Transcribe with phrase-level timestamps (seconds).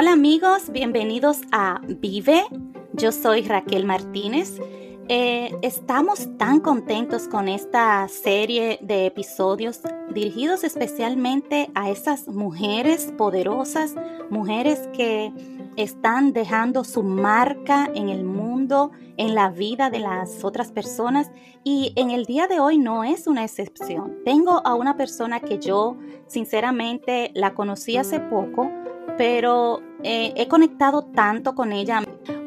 [0.00, 2.44] Hola amigos, bienvenidos a Vive.
[2.92, 4.60] Yo soy Raquel Martínez.
[5.08, 9.80] Eh, estamos tan contentos con esta serie de episodios
[10.14, 13.96] dirigidos especialmente a esas mujeres poderosas,
[14.30, 15.32] mujeres que
[15.74, 21.32] están dejando su marca en el mundo, en la vida de las otras personas
[21.64, 24.18] y en el día de hoy no es una excepción.
[24.24, 25.96] Tengo a una persona que yo
[26.28, 28.70] sinceramente la conocí hace poco,
[29.16, 32.02] pero eh, he conectado tanto con ella.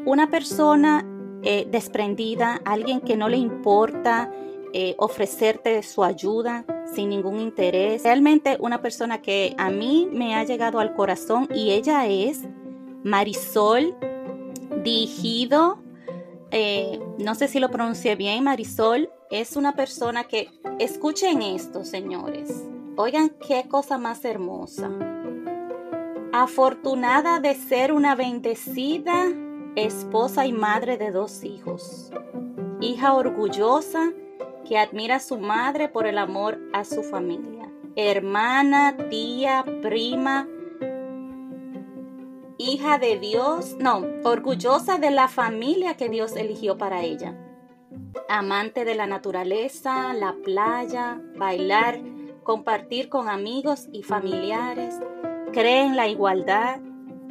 [0.05, 1.05] Una persona
[1.43, 4.31] eh, desprendida, alguien que no le importa
[4.73, 8.03] eh, ofrecerte su ayuda sin ningún interés.
[8.03, 12.41] Realmente una persona que a mí me ha llegado al corazón y ella es
[13.03, 13.95] Marisol
[14.83, 15.79] Digido.
[17.17, 20.49] No sé si lo pronuncié bien, Marisol es una persona que,
[20.79, 22.65] escuchen esto, señores,
[22.97, 25.20] oigan qué cosa más hermosa.
[26.33, 29.27] Afortunada de ser una bendecida
[29.75, 32.09] esposa y madre de dos hijos,
[32.79, 34.13] hija orgullosa
[34.65, 40.47] que admira a su madre por el amor a su familia, hermana, tía, prima,
[42.57, 47.35] hija de Dios, no, orgullosa de la familia que Dios eligió para ella,
[48.29, 51.99] amante de la naturaleza, la playa, bailar,
[52.43, 54.95] compartir con amigos y familiares,
[55.52, 56.80] cree en la igualdad,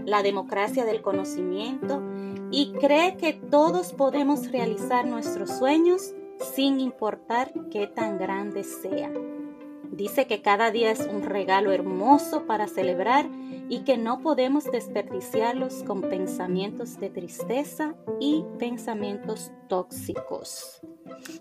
[0.05, 2.03] la democracia del conocimiento,
[2.51, 6.15] y cree que todos podemos realizar nuestros sueños
[6.55, 9.11] sin importar qué tan grande sea.
[9.91, 13.27] Dice que cada día es un regalo hermoso para celebrar
[13.69, 20.81] y que no podemos desperdiciarlos con pensamientos de tristeza y pensamientos tóxicos.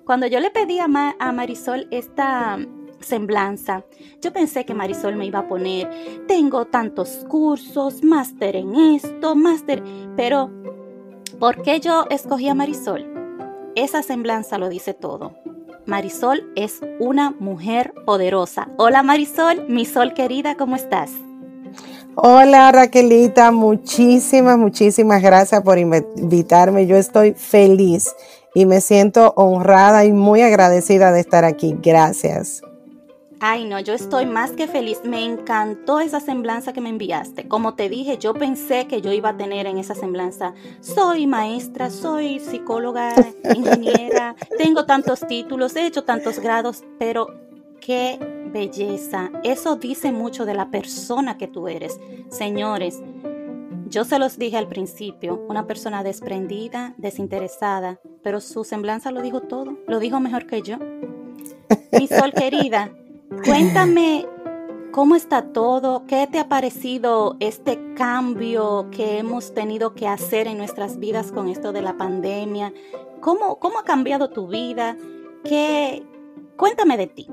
[0.06, 2.60] Cuando yo le pedí a, Marisol esta
[3.02, 3.84] semblanza.
[4.22, 5.90] Yo pensé que Marisol me iba a poner,
[6.28, 9.84] tengo tantos cursos, máster en esto, máster,
[10.16, 10.50] pero
[11.40, 13.08] ¿Por qué yo escogí a Marisol?
[13.76, 15.36] Esa semblanza lo dice todo.
[15.86, 18.68] Marisol es una mujer poderosa.
[18.76, 21.12] Hola Marisol, mi sol querida, ¿cómo estás?
[22.16, 26.88] Hola Raquelita, muchísimas, muchísimas gracias por invitarme.
[26.88, 28.14] Yo estoy feliz
[28.54, 31.78] y me siento honrada y muy agradecida de estar aquí.
[31.82, 32.64] Gracias.
[33.42, 35.00] Ay, no, yo estoy más que feliz.
[35.06, 37.48] Me encantó esa semblanza que me enviaste.
[37.48, 40.54] Como te dije, yo pensé que yo iba a tener en esa semblanza.
[40.82, 43.14] Soy maestra, soy psicóloga,
[43.56, 47.28] ingeniera, tengo tantos títulos, he hecho tantos grados, pero
[47.80, 48.20] qué
[48.52, 49.32] belleza.
[49.44, 51.98] Eso dice mucho de la persona que tú eres.
[52.30, 53.02] Señores,
[53.88, 59.40] yo se los dije al principio, una persona desprendida, desinteresada, pero su semblanza lo dijo
[59.42, 60.78] todo, lo dijo mejor que yo.
[61.92, 62.92] Mi sol querida,
[63.30, 64.26] Cuéntame
[64.92, 70.58] cómo está todo, qué te ha parecido este cambio que hemos tenido que hacer en
[70.58, 72.74] nuestras vidas con esto de la pandemia,
[73.22, 74.98] cómo, cómo ha cambiado tu vida,
[75.44, 76.04] ¿Qué?
[76.58, 77.28] cuéntame de ti.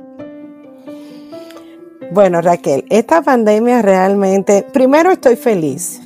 [2.13, 6.03] Bueno, Raquel, esta pandemia realmente, primero estoy feliz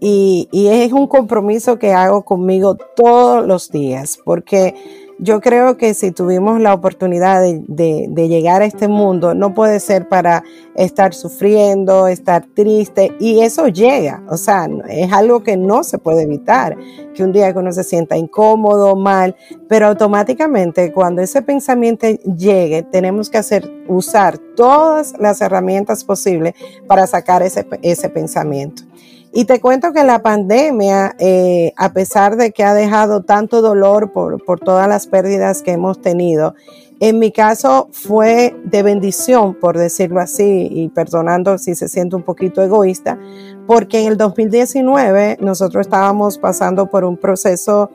[0.00, 4.74] y, y es un compromiso que hago conmigo todos los días, porque
[5.22, 10.08] yo creo que si tuvimos la oportunidad de, llegar a este mundo, no puede ser
[10.08, 10.42] para
[10.74, 16.22] estar sufriendo, estar triste, y eso llega, o sea, es algo que no se puede
[16.22, 16.76] evitar,
[17.14, 19.36] que un día uno se sienta incómodo, mal,
[19.68, 26.54] pero automáticamente cuando ese pensamiento llegue, tenemos que hacer, usar todas las herramientas posibles
[26.86, 28.84] para sacar ese, ese pensamiento.
[29.32, 34.12] Y te cuento que la pandemia, eh, a pesar de que ha dejado tanto dolor
[34.12, 36.54] por, por todas las pérdidas que hemos tenido,
[36.98, 42.22] en mi caso fue de bendición, por decirlo así, y perdonando si se siente un
[42.22, 43.18] poquito egoísta,
[43.66, 47.90] porque en el 2019 nosotros estábamos pasando por un proceso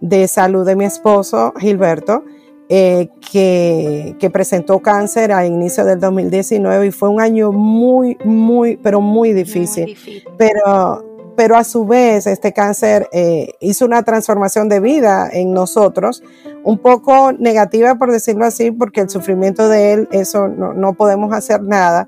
[0.00, 2.24] de salud de mi esposo, Gilberto,
[2.72, 8.76] eh, que, que, presentó cáncer a inicio del 2019 y fue un año muy, muy,
[8.76, 9.96] pero muy difícil.
[10.38, 11.04] Pero,
[11.36, 16.22] pero a su vez este cáncer eh, hizo una transformación de vida en nosotros,
[16.62, 21.32] un poco negativa por decirlo así, porque el sufrimiento de él, eso no, no podemos
[21.32, 22.06] hacer nada.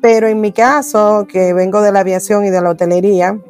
[0.00, 3.40] Pero en mi caso, que vengo de la aviación y de la hotelería,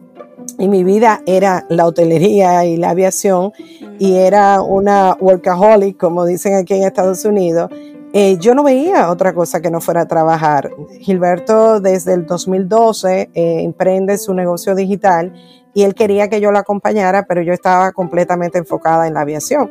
[0.58, 3.52] y mi vida era la hotelería y la aviación
[3.98, 7.70] y era una workaholic, como dicen aquí en Estados Unidos,
[8.12, 10.70] eh, yo no veía otra cosa que no fuera a trabajar.
[11.00, 15.34] Gilberto desde el 2012 eh, emprende su negocio digital
[15.76, 19.70] y él quería que yo lo acompañara, pero yo estaba completamente enfocada en la aviación.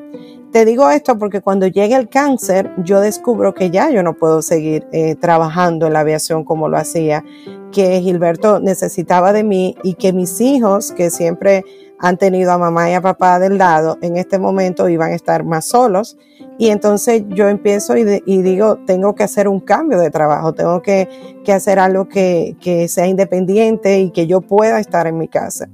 [0.51, 4.43] Te digo esto porque cuando llegue el cáncer, yo descubro que ya yo no puedo
[4.43, 7.25] seguir eh, trabajando en la aviación como lo hacía,
[7.71, 11.65] que Gilberto necesitaba de mí y que mis hijos, que siempre
[11.99, 15.43] han tenido a mamá y a papá del lado, en este momento iban a estar
[15.43, 16.17] más solos.
[16.57, 18.03] Y entonces yo empiezo y,
[18.41, 21.09] digo, tengo que hacer un cambio de trabajo, tengo que,
[21.53, 25.67] hacer algo que, que sea independiente y que yo pueda estar en mi casa.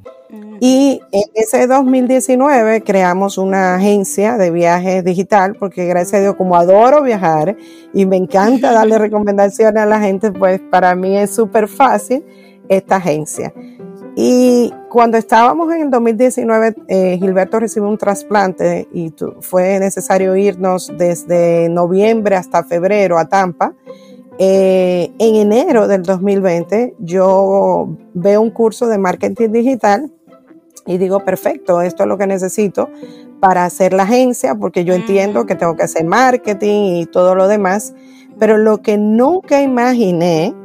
[0.63, 6.55] Y en ese 2019 creamos una agencia de viajes digital, porque gracias a Dios, como
[6.55, 7.57] adoro viajar
[7.95, 12.23] y me encanta darle recomendaciones a la gente, pues para mí es súper fácil
[12.69, 13.51] esta agencia.
[14.15, 20.91] Y cuando estábamos en el 2019, eh, Gilberto recibió un trasplante y fue necesario irnos
[20.97, 23.73] desde noviembre hasta febrero a Tampa.
[24.37, 30.11] Eh, en enero del 2020 yo veo un curso de marketing digital
[30.85, 32.89] y digo, perfecto, esto es lo que necesito
[33.39, 37.47] para hacer la agencia, porque yo entiendo que tengo que hacer marketing y todo lo
[37.47, 37.93] demás,
[38.39, 40.55] pero lo que nunca imaginé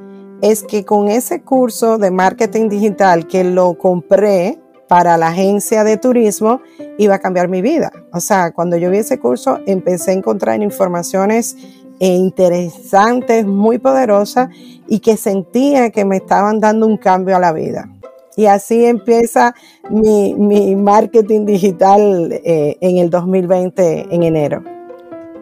[0.43, 5.97] es que con ese curso de marketing digital que lo compré para la agencia de
[5.97, 6.61] turismo,
[6.99, 7.91] iba a cambiar mi vida.
[8.13, 11.57] O sea, cuando yo vi ese curso, empecé a encontrar informaciones
[11.99, 14.51] interesantes, muy poderosas
[14.87, 17.89] y que sentía que me estaban dando un cambio a la vida.
[18.37, 19.55] Y así empieza
[19.91, 24.63] mi, marketing digital eh, en el 2020, en enero.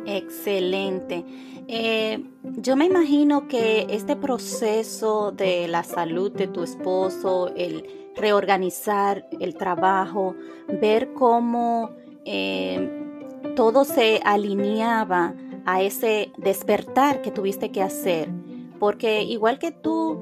[0.06, 1.24] Excelente.
[1.68, 2.22] Eh,
[2.58, 9.56] yo me imagino que este proceso de la salud de tu esposo, el reorganizar el
[9.56, 10.34] trabajo,
[10.68, 11.90] ver cómo
[12.24, 12.88] eh,
[13.56, 15.34] todo se alineaba
[15.64, 18.28] a ese despertar que tuviste que hacer,
[18.78, 20.20] porque igual que tú,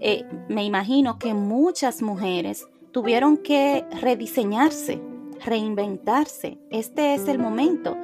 [0.00, 5.00] eh, me imagino que muchas mujeres tuvieron que rediseñarse,
[5.44, 6.58] reinventarse.
[6.70, 7.96] Este es el momento.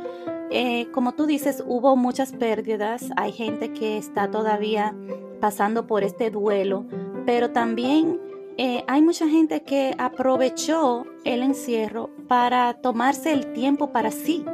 [0.50, 4.94] Eh, como tú dices, hubo muchas pérdidas, hay gente que está todavía
[5.41, 6.87] pasando por este duelo,
[7.25, 8.19] pero también
[8.56, 14.44] eh, hay mucha gente que aprovechó el encierro para tomarse el tiempo para sí.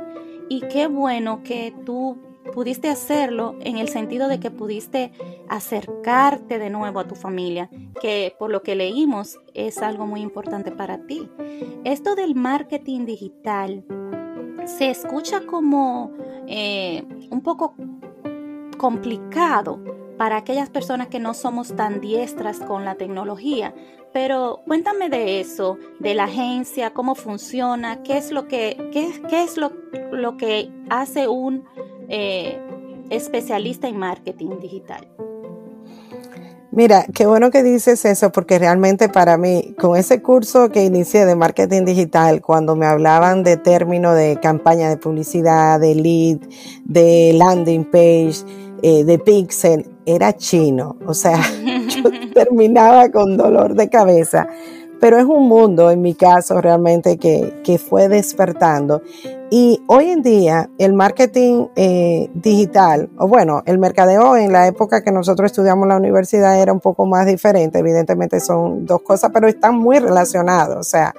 [0.48, 2.18] Y qué bueno que tú
[2.52, 5.12] pudiste hacerlo en el sentido de que pudiste
[5.48, 7.68] acercarte de nuevo a tu familia,
[8.00, 11.28] que por lo que leímos es algo muy importante para ti.
[11.84, 13.84] Esto del marketing digital
[14.66, 16.12] se escucha como
[16.46, 17.74] eh, un poco
[18.78, 19.80] complicado
[20.18, 23.74] para aquellas personas que no somos tan diestras con la tecnología.
[24.12, 29.56] Pero cuéntame de eso, de la agencia, cómo funciona, qué es lo que, qué, es
[29.56, 29.72] lo,
[30.10, 31.64] lo que hace un
[32.08, 32.58] eh,
[33.10, 35.06] especialista en marketing digital.
[36.76, 41.24] Mira, qué bueno que dices eso, porque realmente para mí, con ese curso que inicié
[41.24, 46.36] de marketing digital, cuando me hablaban de términos de campaña de publicidad, de lead,
[46.84, 48.44] de landing page,
[48.82, 50.98] eh, de pixel, era chino.
[51.06, 51.40] O sea,
[51.88, 54.46] yo terminaba con dolor de cabeza
[55.00, 59.02] pero es un mundo, en mi caso, realmente que, que fue despertando.
[59.50, 65.04] Y hoy en día el marketing eh, digital, o bueno, el mercadeo en la época
[65.04, 69.30] que nosotros estudiamos en la universidad era un poco más diferente, evidentemente son dos cosas,
[69.32, 70.76] pero están muy relacionados.
[70.78, 71.14] O sea,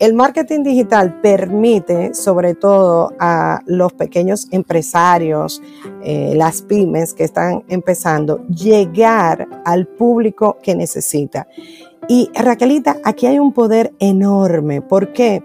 [0.00, 5.62] el marketing digital permite, sobre todo a los pequeños empresarios,
[6.02, 11.46] eh, las pymes que están empezando, llegar al público que necesita.
[12.08, 14.82] Y Raquelita, aquí hay un poder enorme.
[14.82, 15.42] ¿Por qué?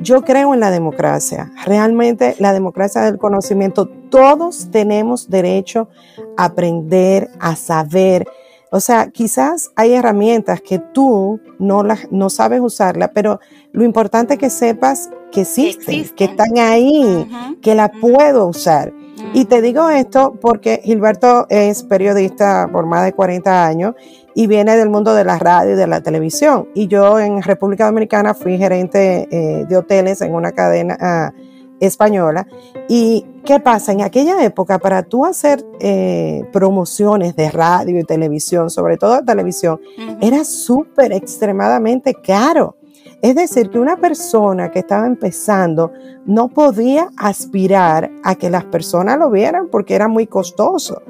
[0.00, 1.52] Yo creo en la democracia.
[1.64, 3.86] Realmente la democracia del conocimiento.
[3.86, 5.88] Todos tenemos derecho
[6.36, 8.26] a aprender, a saber.
[8.70, 13.40] O sea, quizás hay herramientas que tú no, las, no sabes usarlas, pero
[13.72, 17.28] lo importante es que sepas que existen, que están ahí,
[17.62, 18.92] que la puedo usar.
[19.34, 23.94] Y te digo esto porque Gilberto es periodista por más de 40 años
[24.34, 26.68] y viene del mundo de la radio y de la televisión.
[26.74, 31.32] Y yo en República Dominicana fui gerente eh, de hoteles en una cadena ah,
[31.80, 32.46] española.
[32.88, 33.92] ¿Y qué pasa?
[33.92, 39.80] En aquella época, para tú hacer eh, promociones de radio y televisión, sobre todo televisión,
[40.20, 42.76] era súper extremadamente caro.
[43.22, 45.92] Es decir, que una persona que estaba empezando
[46.26, 51.02] no podía aspirar a que las personas lo vieran porque era muy costoso.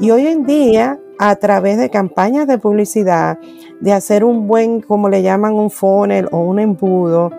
[0.00, 3.38] y hoy en día, a través de campañas de publicidad,
[3.80, 7.30] de hacer un buen, como le llaman, un funnel o un embudo,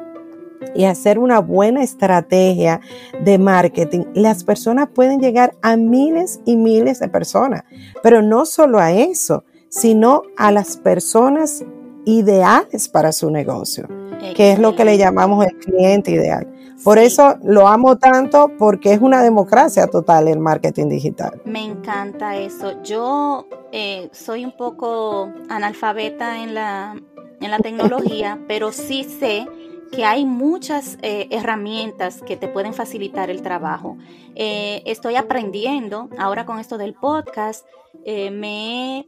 [0.76, 2.82] y hacer una buena estrategia
[3.24, 7.64] de marketing, las personas pueden llegar a miles y miles de personas.
[8.04, 11.64] Pero no solo a eso, sino a las personas
[12.06, 13.88] ideales para su negocio.
[14.36, 16.46] que es lo que le llamamos el cliente ideal.
[16.84, 21.42] Por eso lo amo tanto porque es una democracia total el marketing digital.
[21.44, 22.82] Me encanta eso.
[22.84, 26.96] Yo eh, soy un poco analfabeta en la,
[27.42, 29.46] en la tecnología, pero sí sé
[29.92, 33.98] que hay muchas eh, herramientas que te pueden facilitar el trabajo.
[34.36, 37.66] Eh, estoy aprendiendo ahora con esto del podcast.
[38.06, 39.06] me he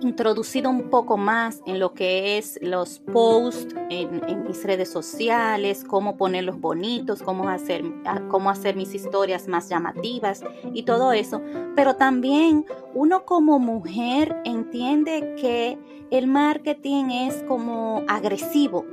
[0.00, 6.16] introducido un poco más en lo que es los posts en, mis redes sociales, cómo
[6.16, 7.84] ponerlos bonitos, cómo hacer,
[8.28, 11.40] cómo hacer mis historias más llamativas y todo eso.
[11.74, 15.78] Pero también uno como mujer entiende que
[16.10, 18.84] el marketing es como agresivo.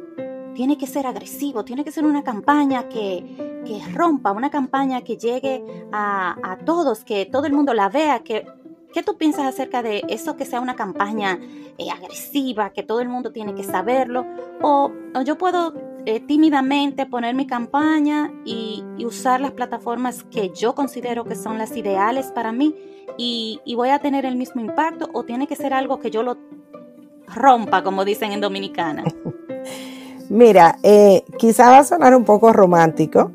[0.56, 5.18] Tiene que ser agresivo, tiene que ser una campaña que, que rompa, una campaña que
[5.18, 8.46] llegue a, a todos, que todo el mundo la vea, que
[8.94, 11.40] ¿Qué tú piensas acerca de eso que sea una campaña
[11.80, 14.24] eh, agresiva, que todo el mundo tiene que saberlo?
[14.62, 14.92] O,
[15.26, 15.74] yo puedo
[16.06, 21.76] eh, tímidamente poner mi campaña y, usar las plataformas que yo considero que son las
[21.76, 22.76] ideales para mí
[23.18, 26.38] y, voy a tener el mismo impacto o tiene que ser algo que yo lo
[27.28, 29.04] rompa, como dicen en Dominicana.
[30.30, 33.32] Mira, eh, quizá va a sonar un poco romántico,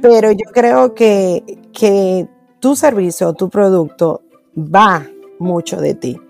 [0.00, 2.26] pero yo creo que, que
[2.58, 4.23] tu servicio, tu producto
[4.56, 5.06] va
[5.38, 6.20] mucho de ti.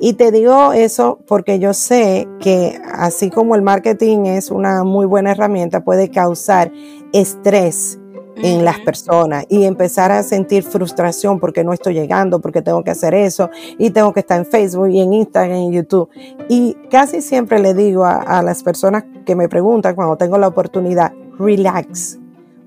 [0.00, 5.06] Y te digo eso porque yo sé que así como el marketing es una muy
[5.06, 6.72] buena herramienta, puede causar
[7.12, 7.98] estrés
[8.36, 12.90] en las personas y empezar a sentir frustración porque no estoy llegando, porque tengo que
[12.90, 16.08] hacer eso y tengo que estar en Facebook y en Instagram y en YouTube.
[16.48, 20.48] Y casi siempre le digo a, a las personas que me preguntan cuando tengo la
[20.48, 22.18] oportunidad, relax.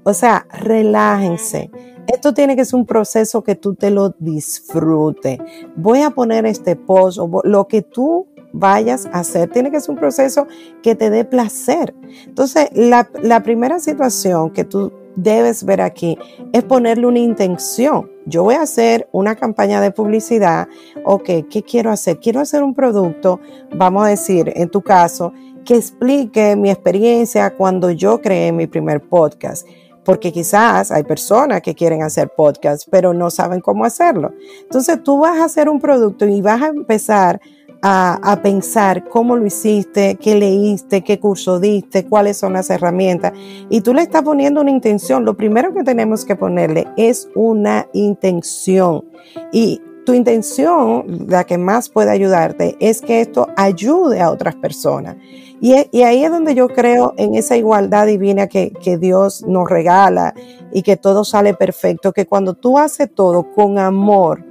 [0.04, 1.70] O sea, relájense
[2.08, 5.40] esto tiene que ser un proceso que tú te lo disfrutes.
[5.76, 9.50] Voy a poner este post o lo que tú vayas a hacer.
[9.50, 10.48] Tiene que ser un proceso
[10.82, 11.94] que te dé placer.
[12.26, 16.18] Entonces, la, primera situación que tú debes ver aquí
[16.54, 18.10] es ponerle una intención.
[18.26, 20.68] Yo voy a hacer una campaña de publicidad.
[21.04, 22.20] Ok, ¿qué quiero hacer?
[22.20, 23.40] Quiero hacer un producto,
[23.76, 25.34] vamos a decir, en tu caso,
[25.66, 29.68] que explique mi experiencia cuando yo creé mi primer podcast
[30.08, 34.32] porque quizás hay personas que quieren hacer podcast, pero no saben cómo hacerlo.
[34.62, 37.42] Entonces tú vas a hacer un producto y vas a empezar
[37.82, 43.34] a, pensar cómo lo hiciste, qué leíste, qué curso diste, cuáles son las herramientas.
[43.70, 45.26] Y tú le estás poniendo una intención.
[45.26, 49.04] Lo primero que tenemos que ponerle es una intención.
[49.52, 55.18] Y tu intención, la que más puede ayudarte, es que esto ayude a otras personas.
[55.60, 55.74] Y,
[56.04, 60.34] ahí es donde yo creo en esa igualdad divina que, que Dios nos regala
[60.72, 64.44] y que todo sale perfecto, que cuando tú haces todo con amor,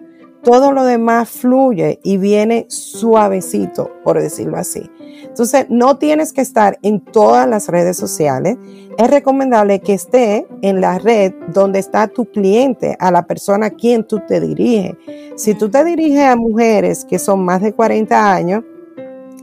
[0.47, 4.89] todo lo demás fluye y viene suavecito, por decirlo así.
[5.25, 8.57] Entonces, no tienes que estar en todas las redes sociales.
[8.97, 13.71] Es recomendable que esté en la red donde está tu cliente, a la persona a
[13.71, 14.95] quien tú te diriges.
[15.37, 18.63] Si tú te diriges a mujeres que son más de 40 años,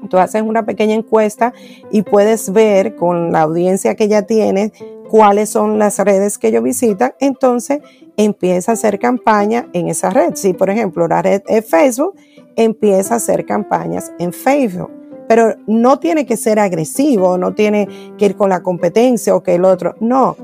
[0.09, 1.53] tú haces una pequeña encuesta
[1.91, 4.71] y puedes ver con la audiencia que ya tienes
[5.09, 7.81] cuáles son las redes que ellos visitan, entonces
[8.17, 10.33] empieza a hacer campaña en esa red.
[10.33, 12.15] Si, por ejemplo, la red es Facebook,
[12.55, 14.91] empieza a hacer campañas en Facebook.
[15.27, 19.55] Pero no tiene que ser agresivo, no tiene que ir con la competencia o que
[19.55, 19.95] el otro.
[19.99, 20.35] No,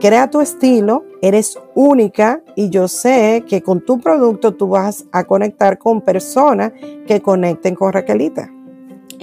[0.00, 5.24] crea tu estilo, eres única y yo sé que con tu producto tú vas a
[5.24, 6.72] conectar con personas
[7.06, 8.53] que conecten con Raquelita.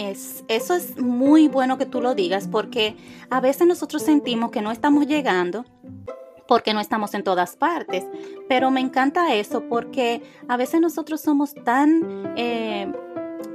[0.10, 2.96] Es, eso es muy bueno que tú lo digas porque
[3.29, 5.63] a veces nosotros sentimos que no estamos llegando
[6.48, 8.05] porque no estamos en todas partes.
[8.50, 12.91] Pero me encanta eso porque a veces nosotros somos tan eh,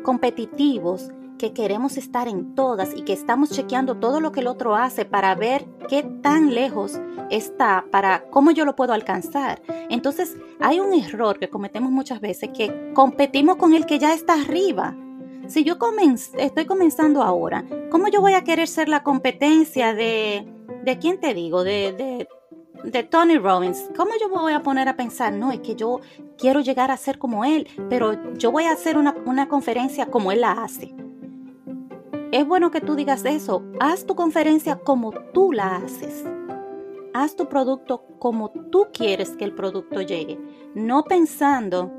[0.05, 4.77] competitivos que queremos estar en todas y que estamos chequeando todo lo que el otro
[4.77, 9.61] hace para ver qué tan lejos está, para cómo yo lo puedo alcanzar.
[9.91, 14.35] Entonces hay un error que cometemos muchas veces que competimos con el que ya está
[14.35, 14.97] arriba
[15.49, 15.77] si yo
[16.39, 20.47] estoy comenzando ahora, ¿cómo yo voy a querer ser la competencia de,
[20.85, 21.65] de quién te digo?
[21.65, 22.29] De, de,
[23.05, 23.91] Tony Robbins.
[23.97, 25.33] ¿Cómo yo me voy a poner a pensar?
[25.33, 26.01] No, es que yo
[26.39, 30.31] quiero llegar a ser como él, pero yo voy a hacer una, una conferencia como
[30.31, 30.95] él la hace.
[32.31, 33.65] Es bueno que tú digas eso.
[33.81, 36.25] Haz tu conferencia como tú la haces.
[37.13, 40.39] Haz tu producto como tú quieres que el producto llegue.
[40.75, 41.93] No pensando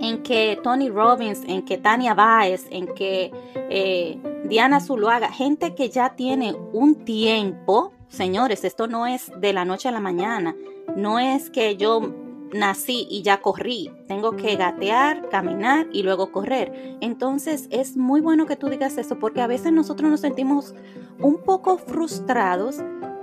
[0.00, 5.90] en que Tony Robbins, en que Tania Baez, en que eh, Diana Zuluaga, gente que
[5.90, 10.54] ya tiene un tiempo, señores, esto no es de la noche a la mañana,
[10.96, 12.14] no es que yo
[12.52, 13.90] nací y ya corrí.
[14.06, 16.96] Tengo que gatear, caminar y luego correr.
[17.00, 20.74] Entonces es muy bueno que tú digas eso porque a veces nosotros nos sentimos
[21.20, 22.76] un poco frustrados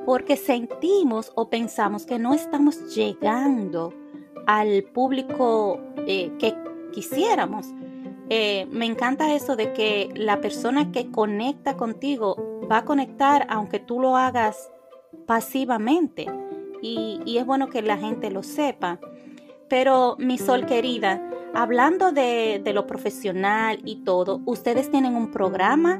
[0.05, 3.93] porque sentimos o pensamos que no estamos llegando
[4.45, 6.53] al público eh, que
[6.95, 7.67] quisiéramos.
[8.29, 13.79] Eh, me encanta eso de que la persona que conecta contigo va a conectar aunque
[13.79, 14.71] tú lo hagas
[15.27, 16.25] pasivamente.
[16.81, 18.99] Y, es bueno que la gente lo sepa.
[19.67, 21.21] Pero mi sol querida,
[21.53, 25.99] hablando de, de, lo profesional y todo, ustedes tienen un programa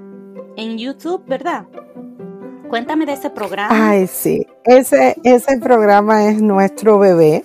[0.56, 1.66] en YouTube, ¿verdad?
[2.70, 3.90] Cuéntame de ese programa.
[3.90, 7.44] Ay, sí, ese, ese programa es nuestro bebé.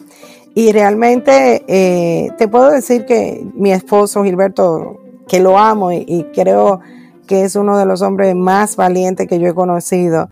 [0.61, 6.81] Y realmente eh, te puedo decir que mi esposo Gilberto, que lo amo y, creo
[7.27, 10.29] que es uno de los hombres más valientes que yo he conocido,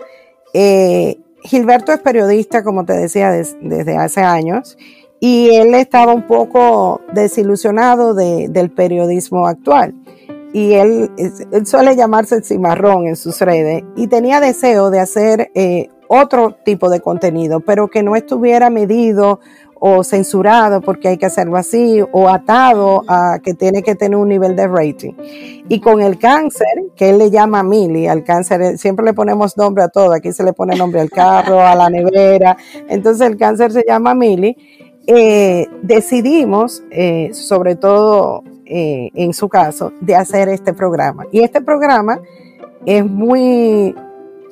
[0.53, 4.77] eh, Gilberto es periodista, como te decía, desde hace años,
[5.19, 9.95] y él estaba un poco desilusionado del periodismo actual.
[10.53, 11.11] Y él,
[11.65, 16.91] suele llamarse el cimarrón en sus redes, y tenía deseo de hacer eh, otro tipo
[16.91, 19.41] de contenido, pero que no estuviera medido
[19.81, 24.29] o censurado porque hay que hacerlo así, o atado a que tiene que tener un
[24.29, 25.13] nivel de rating.
[25.69, 26.67] Y con el cáncer,
[26.97, 30.33] que él le llama Mili, al cáncer, eh, siempre le ponemos nombre a todo, aquí
[30.33, 32.57] se le pone nombre al carro, a la nevera,
[32.89, 34.57] entonces el cáncer se llama Mili,
[35.07, 41.25] eh, decidimos, eh, sobre todo en su caso, de hacer este programa.
[41.33, 42.21] Y este programa
[42.85, 43.95] es muy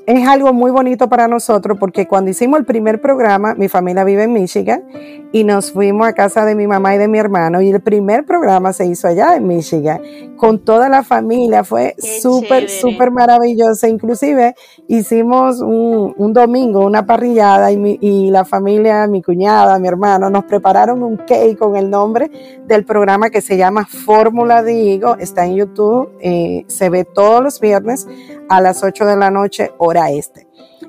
[0.07, 4.23] es algo muy bonito para nosotros porque cuando hicimos el primer programa, mi familia vive
[4.23, 4.85] en Michigan
[5.33, 8.25] y nos fuimos a casa de mi mamá y de mi hermano y el primer
[8.25, 10.01] programa se hizo allá en Michigan
[10.37, 11.65] con toda la familia.
[11.65, 13.89] Fue súper, súper maravilloso.
[13.89, 14.55] Inclusive
[14.87, 21.03] hicimos un, domingo una parrillada y, y, la familia, mi cuñada, mi hermano, nos prepararon
[21.03, 22.31] un cake con el nombre
[22.67, 25.17] del programa que se llama Fórmula de Higo.
[25.17, 28.07] Está en YouTube, eh, se ve todos los viernes
[28.49, 30.47] a las 8 de la noche, hora este.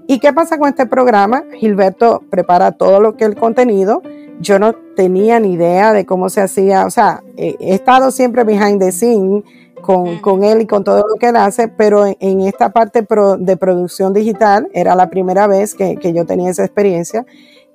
[0.07, 1.43] ¿Y qué pasa con este programa?
[1.59, 4.01] Gilberto prepara todo lo que el contenido.
[4.39, 8.79] Yo no tenía ni idea de cómo se hacía, o sea, he estado siempre behind
[8.79, 9.43] the scene
[9.81, 13.05] con, con, él y con todo lo que él hace, pero en, esta parte
[13.39, 17.25] de producción digital era la primera vez que, que, yo tenía esa experiencia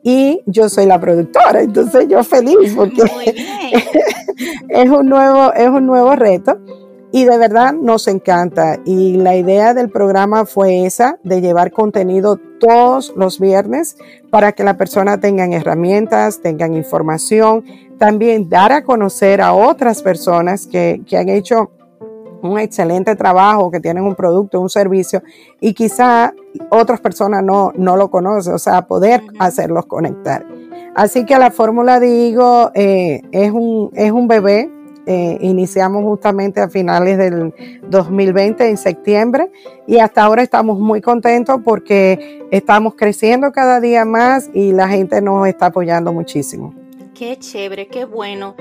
[0.03, 3.03] y yo soy la productora, entonces yo feliz porque
[4.69, 6.59] es un nuevo, es un nuevo reto.
[7.13, 8.79] Y de verdad nos encanta.
[8.87, 13.97] Y la idea del programa fue esa, de llevar contenido todos los viernes
[14.31, 17.65] para que la persona tengan herramientas, tengan información,
[17.99, 21.71] también dar a conocer a otras personas que, que han hecho
[22.43, 25.23] un excelente trabajo, que tienen un producto, un servicio
[25.61, 26.35] y quizá
[26.71, 30.45] otras personas no, no lo conocen, o sea, poder hacerlos conectar.
[30.95, 34.71] Así que la fórmula digo eh, es, un, es un bebé
[35.07, 37.55] eh, iniciamos justamente a finales del
[37.89, 39.51] 2020, en septiembre,
[39.87, 45.21] y hasta ahora estamos muy contentos porque estamos creciendo cada día más y la gente
[45.21, 46.75] nos está apoyando muchísimo.
[47.15, 48.55] Qué chévere, qué bueno.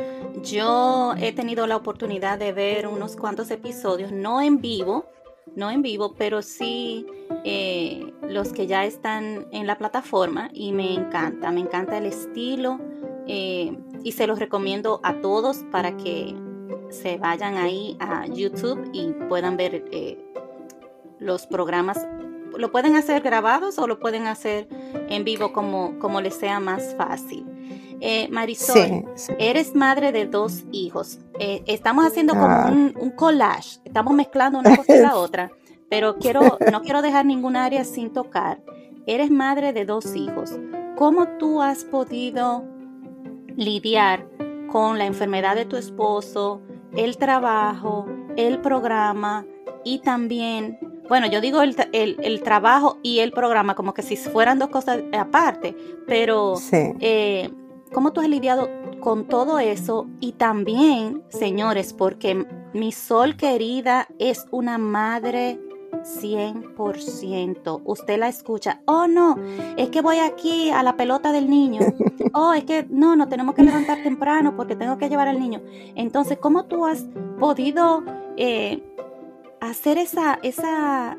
[0.43, 5.05] Yo he tenido la oportunidad de ver unos cuantos episodios, no en vivo,
[5.55, 7.05] no en vivo, pero sí
[7.43, 12.79] eh, los que ya están en la plataforma y me encanta, me encanta el estilo.
[13.33, 16.35] Eh, y se los recomiendo a todos para que
[16.89, 20.17] se vayan ahí a YouTube y puedan ver eh,
[21.17, 22.05] los programas.
[22.57, 24.67] Lo pueden hacer grabados o lo pueden hacer
[25.07, 27.45] en vivo como, como les sea más fácil.
[28.01, 29.05] Eh, Marisol,
[29.37, 31.19] eres madre de dos hijos.
[31.39, 32.69] Eh, estamos haciendo como ah.
[32.69, 35.51] un, collage, estamos mezclando una cosa y la otra,
[35.89, 38.61] pero quiero, no quiero dejar ningún área sin tocar.
[39.05, 40.51] Eres madre de dos hijos.
[40.97, 42.65] ¿Cómo tú has podido
[43.55, 44.27] lidiar
[44.71, 46.61] con la enfermedad de tu esposo,
[46.95, 49.45] el trabajo, el programa
[49.83, 54.59] y también, bueno, yo digo el, el, trabajo y el programa como que si fueran
[54.59, 55.75] dos cosas aparte,
[56.07, 57.49] pero eh,
[57.93, 60.07] ¿cómo tú has lidiado con todo eso?
[60.19, 65.59] Y también, señores, porque mi sol querida es una madre
[66.03, 67.81] 100%.
[67.83, 68.81] Usted la escucha.
[68.85, 69.37] Oh, no,
[69.77, 71.81] es que voy aquí a la pelota del niño.
[72.33, 75.61] Oh, es que no, no tenemos que levantar temprano porque tengo que llevar al niño.
[75.95, 77.05] Entonces, ¿cómo tú has
[77.39, 78.05] podido
[78.37, 78.81] eh,
[79.59, 81.17] hacer esa, esa,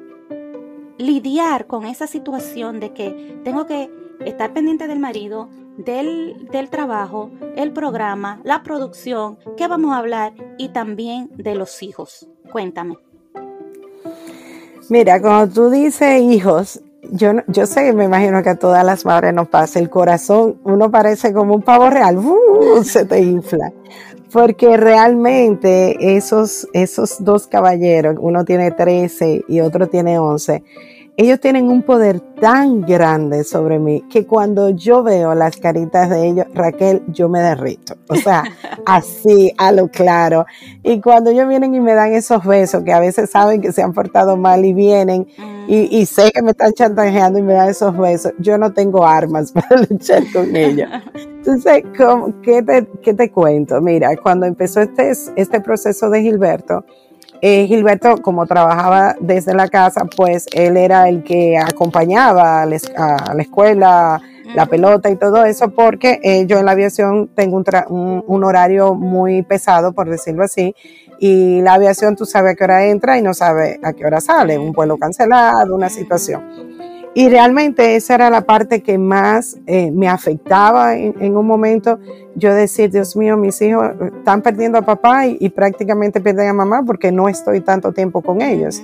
[0.97, 3.91] lidiar con esa situación de que tengo que
[4.25, 10.33] estar pendiente del marido, del, del, trabajo, el programa, la producción, qué vamos a hablar
[10.59, 12.29] y también de los hijos.
[12.51, 12.97] Cuéntame.
[14.89, 19.33] Mira, cuando tú dices hijos, yo, yo sé, me imagino que a todas las madres
[19.33, 22.83] nos pasa, el corazón, uno parece como un pavo real, ¡uh!
[22.85, 23.73] se te infla.
[24.33, 30.63] Porque realmente esos, esos dos caballeros, uno tiene 13 y otro tiene 11,
[31.17, 36.27] ellos tienen un poder tan grande sobre mí que cuando yo veo las caritas de
[36.27, 37.95] ellos, Raquel, yo me derrito.
[38.09, 38.45] O sea,
[38.87, 40.47] así, a lo claro.
[40.83, 43.83] Y cuando ellos vienen y me dan esos besos, que a veces saben que se
[43.83, 45.27] han portado mal y vienen,
[45.69, 49.07] y, y sé que me están chantajeando y me dan esos besos, yo no tengo
[49.07, 50.89] armas para luchar con ellos.
[51.15, 51.85] Entonces,
[52.43, 53.81] ¿qué te, ¿qué te cuento?
[53.83, 56.85] Mira, cuando empezó este, este proceso de Gilberto,
[57.45, 62.77] eh, Gilberto, como trabajaba desde la casa, pues él era el que acompañaba a la,
[63.41, 64.21] escuela,
[64.55, 68.95] la pelota y todo eso, porque eh, yo en la aviación tengo un, un, horario
[68.95, 70.73] muy pesado, por decirlo así,
[71.19, 74.21] y la aviación tú sabes a qué hora entra y no sabes a qué hora
[74.21, 76.43] sale, un vuelo cancelado, una situación.
[77.15, 81.99] Y realmente esa era la parte que más eh, me afectaba en, un momento.
[82.37, 86.83] Yo decir, Dios mío, mis hijos están perdiendo a papá y, prácticamente pierden a mamá
[86.87, 88.83] porque no estoy tanto tiempo con ellos.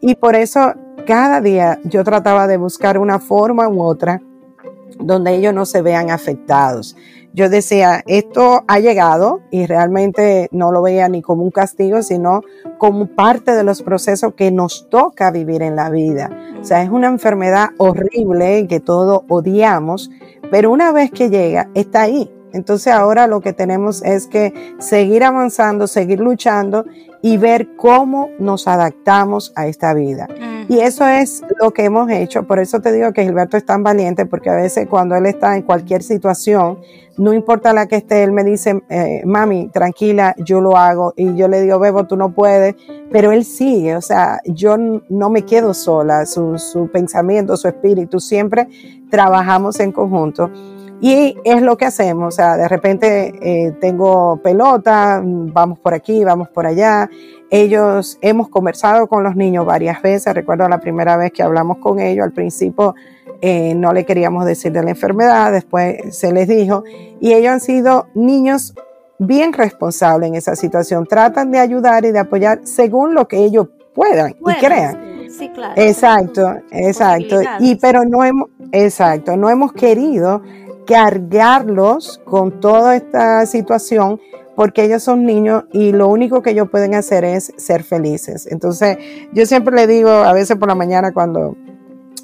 [0.00, 0.74] Y por eso
[1.06, 4.20] cada día yo trataba de buscar una forma u otra
[4.98, 6.96] donde ellos no se vean afectados
[7.38, 12.40] yo decía, esto ha llegado y realmente no lo veía ni como un castigo, sino
[12.78, 16.30] como parte de los procesos que nos toca vivir en la vida.
[16.60, 20.10] O sea, es una enfermedad horrible que todos odiamos,
[20.50, 22.30] pero una vez que llega, está ahí.
[22.52, 26.84] Entonces ahora lo que tenemos es que seguir avanzando, seguir luchando
[27.22, 30.28] y ver cómo nos adaptamos a esta vida.
[30.68, 32.42] Y eso es lo que hemos hecho.
[32.42, 35.56] Por eso te digo que Gilberto es tan valiente, porque a veces cuando él está
[35.56, 36.78] en cualquier situación,
[37.16, 41.14] no importa la que esté, él me dice, eh, mami, tranquila, yo lo hago.
[41.16, 42.74] Y yo le digo, Bebo, tú no puedes.
[43.10, 46.26] Pero él sigue, o sea, yo no me quedo sola.
[46.26, 48.68] Su, su pensamiento, su espíritu, siempre
[49.10, 50.50] trabajamos en conjunto.
[51.00, 56.24] Y es lo que hacemos, o sea, de repente eh, tengo pelota, vamos por aquí,
[56.24, 57.08] vamos por allá.
[57.50, 62.00] Ellos, hemos conversado con los niños varias veces, recuerdo la primera vez que hablamos con
[62.00, 62.96] ellos, al principio
[63.40, 66.82] eh, no le queríamos decir de la enfermedad, después se les dijo,
[67.20, 68.74] y ellos han sido niños
[69.18, 73.68] bien responsables en esa situación, tratan de ayudar y de apoyar según lo que ellos
[73.94, 75.28] puedan y crean.
[75.30, 75.74] Sí, claro.
[75.76, 77.36] Exacto, exacto.
[77.60, 80.42] Y pero no hemos, exacto, no hemos querido
[80.88, 84.18] cargarlos con toda esta situación
[84.56, 88.48] porque ellos son niños y lo único que ellos pueden hacer es ser felices.
[88.50, 88.96] Entonces,
[89.32, 91.56] yo siempre le digo, a veces por la mañana cuando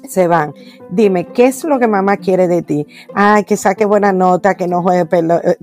[0.09, 0.53] se van,
[0.89, 2.87] dime, ¿qué es lo que mamá quiere de ti?
[3.13, 5.07] Ay, que saque buena nota, que no juegue,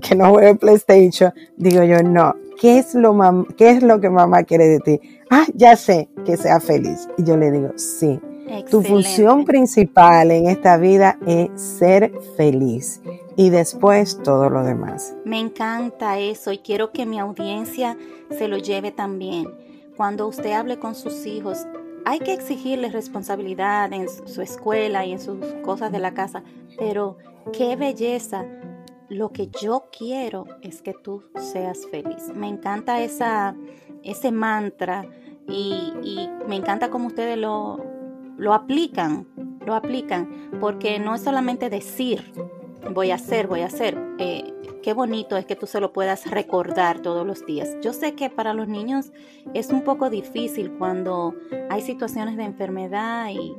[0.01, 1.33] que no juegue PlayStation.
[1.57, 5.01] Digo yo, no, ¿qué es, lo ¿qué es lo que mamá quiere de ti?
[5.29, 7.07] Ah, ya sé, que sea feliz.
[7.17, 8.19] Y yo le digo, sí
[8.69, 13.01] tu función principal en esta vida es ser feliz
[13.35, 15.15] y después todo lo demás.
[15.25, 17.97] Me encanta eso y quiero que mi audiencia
[18.29, 19.47] se lo lleve también.
[19.95, 21.65] Cuando usted hable con sus hijos,
[22.05, 26.43] hay que exigirles responsabilidad en su escuela y en sus cosas de la casa,
[26.77, 27.17] pero
[27.51, 28.45] qué belleza.
[29.09, 32.31] Lo que yo quiero es que tú seas feliz.
[32.33, 33.55] Me encanta esa,
[34.01, 35.05] ese mantra
[35.47, 37.92] y, y me encanta como ustedes lo,
[38.43, 39.25] lo aplican,
[39.65, 42.33] lo aplican, porque no es solamente decir,
[42.93, 43.97] voy a hacer, voy a hacer.
[44.19, 44.53] Eh,
[44.83, 47.77] qué bonito es que tú se lo puedas recordar todos los días.
[47.81, 49.13] Yo sé que para los niños
[49.53, 51.33] es un poco difícil cuando
[51.69, 53.55] hay situaciones de enfermedad y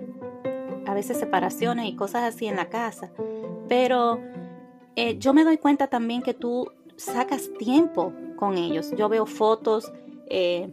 [0.85, 3.11] a veces separaciones y cosas así en la casa,
[3.71, 4.21] pero
[4.97, 8.91] eh, yo me doy cuenta también que tú sacas tiempo con ellos.
[8.99, 9.91] Yo veo fotos.
[10.27, 10.71] Eh,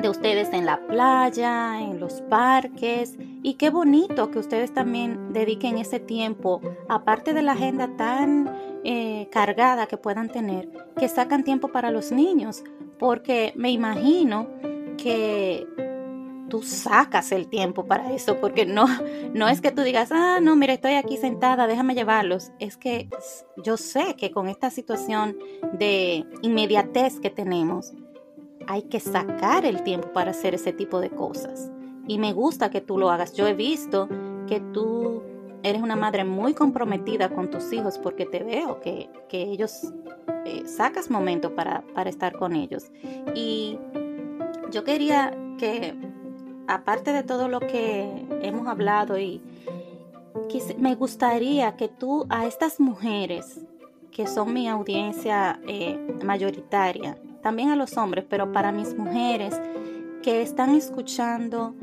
[0.00, 3.16] de ustedes en la playa, en los parques.
[3.42, 8.52] Y qué bonito que ustedes también dediquen ese tiempo, aparte de la agenda tan
[8.84, 12.64] eh, cargada que puedan tener, que sacan tiempo para los niños.
[12.98, 14.48] Porque me imagino
[14.96, 15.66] que
[16.48, 18.86] tú sacas el tiempo para eso, porque no,
[19.34, 22.50] no es que tú digas, ah, no, mira, estoy aquí sentada, déjame llevarlos.
[22.58, 23.08] Es que
[23.62, 25.36] yo sé que con esta situación
[25.74, 27.92] de inmediatez que tenemos,
[28.66, 31.70] hay que sacar el tiempo para hacer ese tipo de cosas.
[32.08, 33.34] Y me gusta que tú lo hagas.
[33.34, 34.08] Yo he visto
[34.48, 35.22] que tú
[35.62, 39.92] eres una madre muy comprometida con tus hijos porque te veo que, ellos
[40.44, 42.90] eh, sacas momento para, para estar con ellos.
[43.34, 43.78] Y
[44.70, 45.94] yo quería que,
[46.66, 49.42] aparte de todo lo que hemos hablado, y
[50.78, 53.60] me gustaría que tú a estas mujeres
[54.10, 59.60] que son mi audiencia eh, mayoritaria, también a los hombres, pero para mis mujeres
[60.22, 61.74] que están escuchando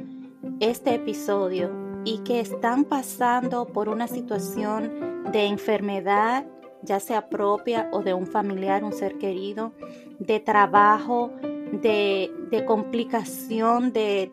[0.59, 1.69] este episodio
[2.05, 6.45] y que están pasando por una situación de enfermedad,
[6.83, 9.73] ya sea propia o de un familiar, un ser querido,
[10.19, 11.31] de trabajo,
[11.71, 14.31] de, complicación, de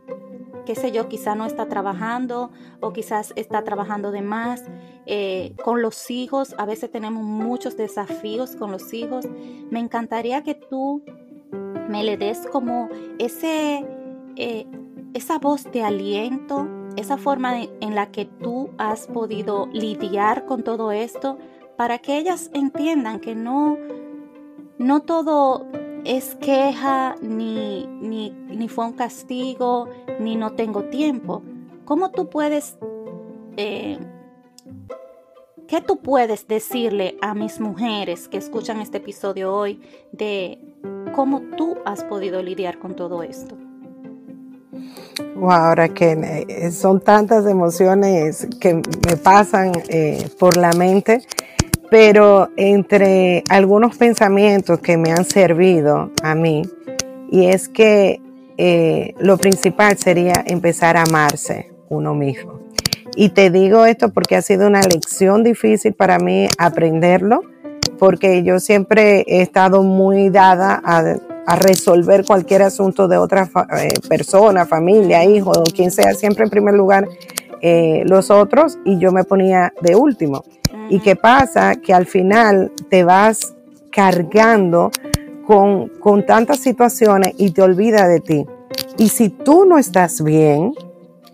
[0.67, 4.65] qué sé yo, quizá no está trabajando o quizás está trabajando de más.
[5.07, 9.27] Eh, con los hijos, a veces tenemos muchos desafíos con los hijos.
[9.71, 11.03] Me encantaría que tú
[11.89, 13.85] me le des como ese,
[14.37, 14.67] eh,
[15.15, 20.93] esa voz de aliento, esa forma en la que tú has podido lidiar con todo
[20.93, 21.39] esto,
[21.77, 23.77] para que ellas entiendan que no,
[24.79, 25.67] no todo
[26.05, 31.43] es queja, ni, ni, fue un castigo, ni no tengo tiempo.
[31.85, 32.79] ¿Cómo tú puedes,
[33.57, 33.99] eh,
[35.69, 39.81] qué tú puedes decirle a mis mujeres que escuchan este episodio hoy
[40.13, 40.59] de
[41.15, 43.57] cómo tú has podido lidiar con todo esto?
[45.37, 51.23] Wow, ahora que eh, son tantas emociones que me pasan eh, por la mente
[51.93, 56.63] pero entre algunos pensamientos que me han servido a mí,
[57.31, 58.19] y es que
[58.57, 62.61] eh, lo principal sería empezar a amarse uno mismo.
[63.15, 67.43] Y te digo esto porque ha sido una lección difícil para mí aprenderlo,
[67.99, 74.67] porque yo siempre he estado muy dada a, resolver cualquier asunto de otra eh, persona,
[74.67, 77.09] familia, hijo, quien sea, siempre en primer lugar
[77.61, 80.45] eh, los otros y yo me ponía de último.
[80.89, 81.77] ¿Y qué pasa?
[81.77, 83.55] Que al final te vas
[83.91, 84.91] cargando
[85.47, 88.47] con, con tantas situaciones y te olvidas de ti.
[88.99, 90.75] Y si tú no estás bien,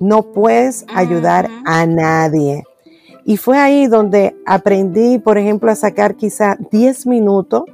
[0.00, 2.64] no puedes ayudar a nadie.
[3.24, 7.64] Y fue ahí donde aprendí, por ejemplo, a sacar quizá 10 minutos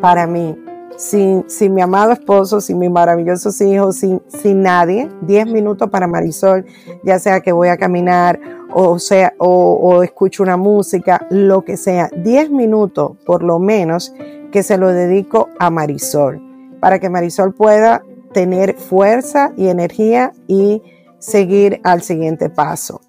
[0.00, 0.56] para mí,
[0.96, 6.06] sin, sin mi amado esposo, sin mis maravillosos hijos, sin, sin nadie, 10 minutos para
[6.06, 6.64] Marisol,
[7.02, 8.40] ya sea que voy a caminar
[8.76, 14.12] o sea, o, escucho una música, lo que sea, 10 minutos por lo menos
[14.50, 16.42] que se lo dedico a Marisol,
[16.80, 18.02] para que Marisol pueda
[18.32, 20.82] tener fuerza y energía y
[21.18, 23.00] seguir al siguiente paso.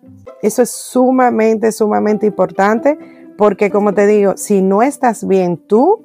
[0.43, 2.99] Eso es sumamente, sumamente importante
[3.37, 6.04] porque como te digo, si no estás bien tú,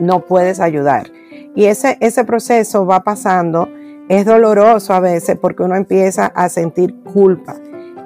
[0.00, 1.10] no puedes ayudar.
[1.54, 3.68] Y ese, ese proceso va pasando,
[4.08, 7.56] es doloroso a veces porque uno empieza a sentir culpa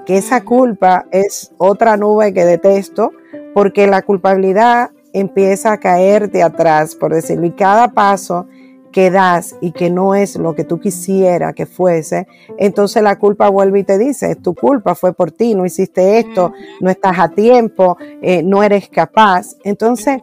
[0.05, 3.13] que esa culpa es otra nube que detesto,
[3.53, 8.47] porque la culpabilidad empieza a caer de atrás, por decirlo, y cada paso
[8.93, 12.29] que das y que no es lo que tú quisiera que fuese,
[12.59, 16.19] entonces la culpa vuelve y te dice, es tu culpa, fue por ti, no hiciste
[16.19, 19.57] esto, no estás a tiempo, eh, no eres capaz.
[19.65, 20.23] Entonces,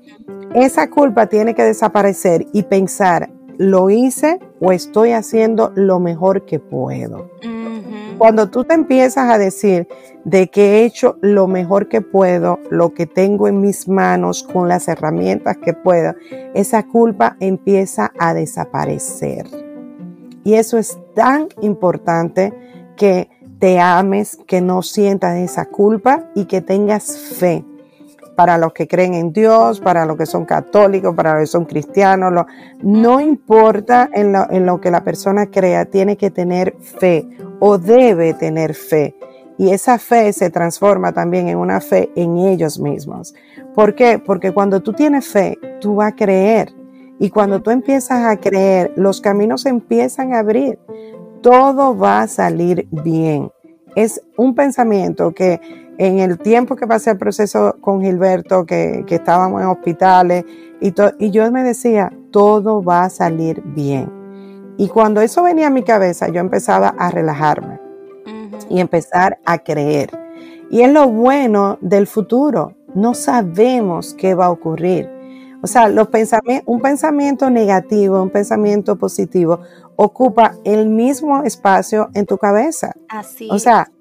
[0.54, 6.60] esa culpa tiene que desaparecer y pensar, ¿lo hice o estoy haciendo lo mejor que
[6.60, 7.30] puedo?
[8.18, 9.88] Cuando tú te empiezas a decir
[10.26, 14.68] de que he hecho lo mejor que puedo, lo que tengo en mis manos con
[14.68, 16.14] las herramientas que puedo,
[16.54, 19.48] esa culpa empieza a desaparecer.
[20.44, 22.54] Y eso es tan importante
[22.96, 27.64] que te ames, que no sientas esa culpa y que tengas fe
[28.41, 31.65] para los que creen en Dios, para los que son católicos, para los que son
[31.65, 32.34] cristianos.
[32.82, 37.77] no importa en lo, en lo que la persona crea, tiene que tener fe o
[37.77, 39.15] debe tener fe.
[39.60, 43.36] Y esa fe se transforma también en una fe en ellos mismos.
[43.75, 44.17] ¿Por qué?
[44.17, 46.73] Porque cuando tú tienes fe, tú vas a creer.
[47.19, 50.80] Y cuando tú empiezas a creer, los caminos empiezan a abrir.
[51.43, 53.51] Todo va a salir bien.
[53.95, 55.62] Es un pensamiento que
[56.02, 60.46] en el tiempo que pasé el proceso con Gilberto, que, estábamos en hospitales,
[60.80, 64.12] y, y yo me decía, todo va a salir bien.
[64.78, 67.80] Y cuando eso venía a mi cabeza, yo empezaba a relajarme
[68.68, 70.10] y empezar a creer.
[70.72, 72.74] Y es lo bueno del futuro.
[72.96, 75.08] No sabemos qué va a ocurrir.
[75.62, 76.08] O sea, los
[76.66, 79.60] un pensamiento negativo, un pensamiento positivo,
[79.98, 82.94] ocupa el mismo espacio en tu cabeza.
[83.08, 83.48] Así.
[83.52, 83.92] O sea,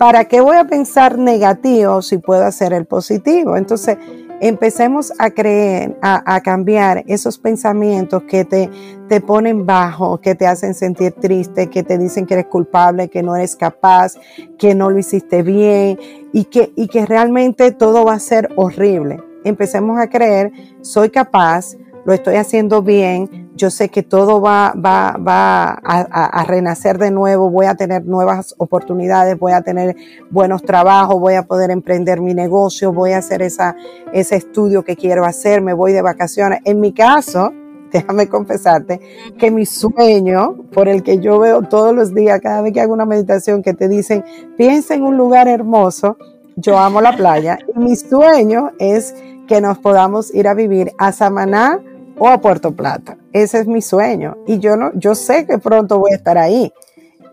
[0.00, 3.58] ¿para qué voy a pensar negativo si puedo hacer el positivo?
[3.58, 3.98] Entonces,
[4.40, 8.70] empecemos a creer, a, cambiar esos pensamientos que te,
[9.10, 13.22] te ponen bajo, que te hacen sentir triste, que te dicen que eres culpable, que
[13.22, 14.14] no eres capaz,
[14.58, 15.98] que no lo hiciste bien
[16.32, 19.22] y que, y que realmente todo va a ser horrible.
[19.44, 25.18] Empecemos a creer, soy capaz, lo estoy haciendo bien, yo sé que todo va, va,
[25.18, 29.96] va a, renacer de nuevo, voy a tener nuevas oportunidades, voy a tener
[30.30, 33.76] buenos trabajos, voy a poder emprender mi negocio, voy a hacer esa,
[34.14, 36.60] ese estudio que quiero hacer, me voy de vacaciones.
[36.64, 37.52] En mi caso,
[37.92, 38.98] déjame confesarte
[39.38, 42.94] que mi sueño, por el que yo veo todos los días, cada vez que hago
[42.94, 44.24] una meditación, que te dicen,
[44.56, 46.16] piensa en un lugar hermoso,
[46.56, 49.14] yo amo la playa, y mi sueño es
[49.46, 51.78] que nos podamos ir a vivir a Samaná
[52.20, 53.16] o a Puerto Plata.
[53.32, 54.36] Ese es mi sueño.
[54.46, 56.72] Y yo no, yo sé que pronto voy a estar ahí.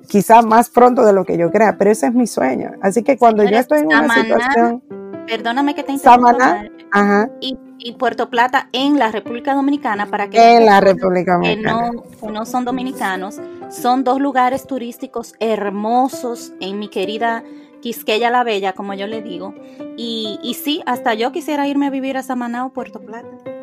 [0.08, 2.71] Quizás más pronto de lo que yo crea, pero ese es mi sueño.
[2.82, 4.82] Así que cuando yo estoy en una situación.
[5.28, 6.32] Perdóname que te interrumpa.
[6.32, 7.30] Samaná, ajá.
[7.41, 7.58] Y,
[8.00, 10.58] Puerto Plata en la República Dominicana, para que.
[10.58, 11.91] En la República Dominicana.
[11.91, 17.43] Que no, no son dominicanos, son dos lugares turísticos hermosos en mi querida
[17.82, 19.54] Quisqueya la Bella, como yo le digo.
[19.95, 23.57] Y, y sí, hasta yo quisiera irme a vivir a Samaná o Puerto Plata.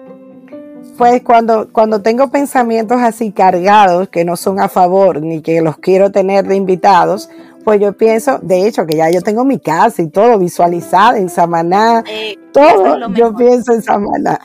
[0.97, 5.77] Pues cuando, cuando tengo pensamientos así cargados, que no son a favor, ni que los
[5.79, 7.29] quiero tener de invitados,
[7.65, 11.29] pues yo pienso, de hecho, que ya yo tengo mi casa y todo visualizado en
[11.29, 14.39] Samaná, eh, todo yo pienso en Samaná.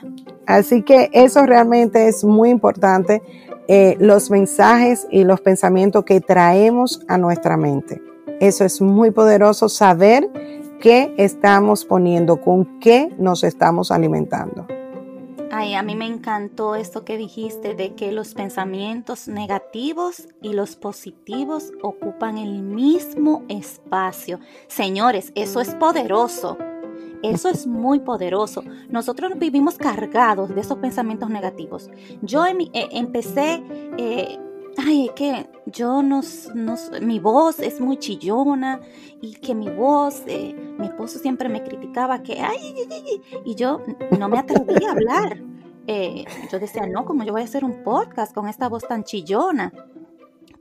[0.48, 3.22] Así que eso realmente es muy importante,
[3.68, 8.02] eh, los mensajes y los pensamientos que traemos a nuestra mente.
[8.40, 10.28] Eso es muy poderoso saber
[10.80, 14.66] qué estamos poniendo, con qué nos estamos alimentando.
[15.52, 20.76] Ay, a mí me encantó esto que dijiste de que los pensamientos negativos y los
[20.76, 24.40] positivos ocupan el mismo espacio.
[24.68, 26.58] Señores, eso es poderoso.
[27.24, 28.64] Eso es muy poderoso.
[28.90, 31.90] Nosotros vivimos cargados de esos pensamientos negativos.
[32.22, 33.64] Yo eh, empecé
[33.98, 34.38] eh,
[34.80, 36.22] ay, es que yo no,
[36.56, 38.80] no, mi voz es muy chillona
[39.22, 42.76] y que mi voz, eh, mi esposo siempre me criticaba que, ay,
[43.46, 43.82] y yo
[44.18, 45.44] no me atrevía a hablar.
[45.88, 49.04] Eh, yo decía, no, como yo voy a hacer un podcast con esta voz tan
[49.04, 49.74] chillona.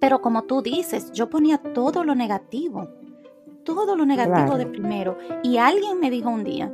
[0.00, 2.88] Pero como tú dices, yo ponía todo lo negativo,
[3.64, 5.18] todo lo negativo de primero.
[5.42, 6.72] Y alguien me dijo un día,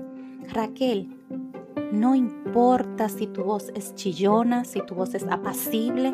[0.53, 1.09] Raquel,
[1.91, 6.13] no importa si tu voz es chillona, si tu voz es apacible,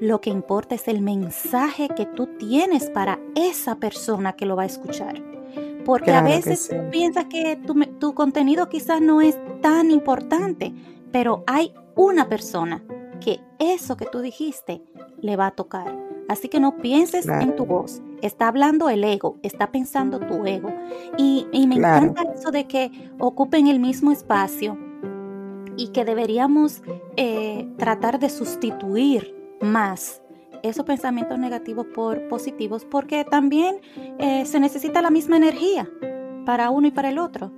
[0.00, 4.62] lo que importa es el mensaje que tú tienes para esa persona que lo va
[4.62, 5.22] a escuchar.
[5.84, 10.72] Porque a veces tú piensas que tu, tu contenido quizás no es tan importante,
[11.12, 12.82] pero hay una persona
[13.20, 14.82] que eso que tú dijiste
[15.20, 15.94] le va a tocar.
[16.28, 18.00] Así que no pienses en tu voz.
[18.22, 20.72] Está hablando el ego, está pensando tu ego.
[21.18, 24.78] Y, me encanta eso de que ocupen el mismo espacio
[25.76, 26.82] y que deberíamos
[27.16, 30.22] eh, tratar de sustituir más
[30.62, 33.80] esos pensamientos negativos por positivos, porque también
[34.18, 35.88] eh, se necesita la misma energía
[36.44, 37.52] para uno y para el otro.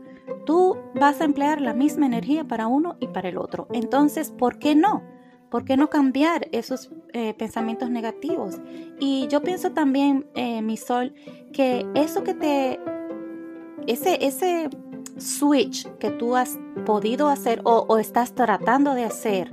[0.46, 3.68] Tú vas a emplear la misma energía para uno y para el otro.
[3.72, 5.02] Entonces, ¿por qué no?
[5.50, 8.58] ¿Por qué no cambiar esos eh, pensamientos negativos?
[8.98, 11.14] Y yo pienso también, eh, mi sol,
[11.52, 12.80] que eso que te,
[13.86, 14.70] ese, ese
[15.18, 19.52] switch que tú has podido hacer o, estás tratando de hacer,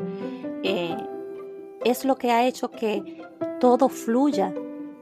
[1.83, 3.23] es lo que ha hecho que
[3.59, 4.53] todo fluya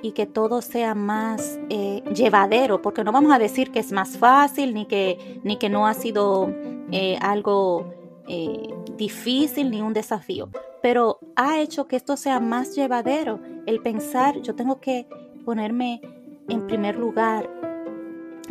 [0.01, 4.17] y que todo sea más eh, llevadero, porque no vamos a decir que es más
[4.17, 6.53] fácil ni que, ni que no ha sido
[6.91, 7.93] eh, algo
[8.27, 10.49] eh, difícil ni un desafío,
[10.81, 13.39] pero ha hecho que esto sea más llevadero.
[13.65, 15.07] El pensar, yo tengo que
[15.45, 16.01] ponerme
[16.47, 17.49] en primer lugar.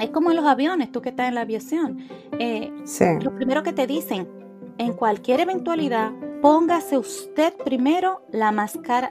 [0.00, 2.06] Es como en los aviones, tú que estás en la aviación.
[3.22, 4.28] Lo primero que te dicen,
[4.78, 8.52] en cualquier eventualidad, Póngase usted primero la,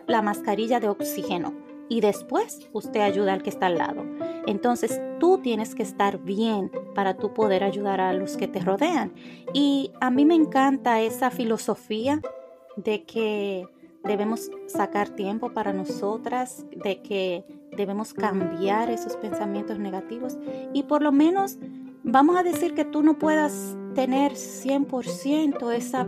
[0.08, 1.54] la mascarilla de oxígeno
[1.90, 4.06] y después usted ayuda al que está al lado.
[4.48, 9.14] Entonces tú tienes que estar bien para tú poder ayudar a los que te rodean.
[9.54, 12.22] Y a mí me encanta esa filosofía
[12.76, 13.68] de que
[14.04, 17.44] debemos sacar tiempo para nosotras, de que
[17.76, 20.38] debemos cambiar esos pensamientos negativos
[20.74, 21.58] y por lo menos
[22.04, 26.08] vamos a decir que tú no puedas tener 100% esa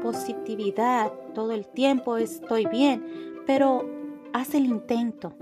[0.00, 3.88] positividad todo el tiempo, estoy bien, pero
[4.32, 5.32] haz el intento,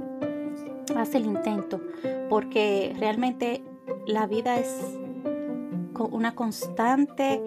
[0.97, 1.81] haz el intento,
[2.29, 3.63] porque realmente
[4.07, 4.99] la vida es
[5.99, 7.41] una constante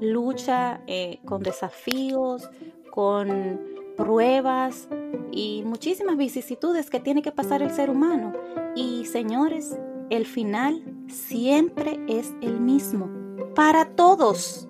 [0.00, 2.48] lucha eh, con desafíos,
[2.90, 3.60] con
[3.96, 4.88] pruebas
[5.32, 8.32] y muchísimas vicisitudes que tiene que pasar el ser humano.
[8.74, 9.76] Y señores,
[10.10, 13.10] el final siempre es el mismo
[13.54, 14.68] para todos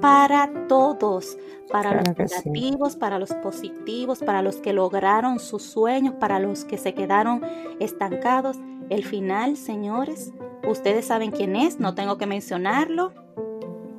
[0.00, 1.36] para todos,
[1.70, 6.78] para los negativos, para los positivos, para los que lograron sus sueños, para los que
[6.78, 7.42] se quedaron
[7.80, 8.58] estancados.
[8.90, 10.32] El final, señores,
[10.68, 13.12] ustedes saben quién es, no tengo que mencionarlo,